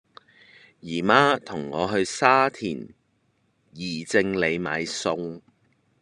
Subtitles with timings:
[0.79, 2.87] 姨媽同我去沙田
[3.73, 5.41] 宜正里買餸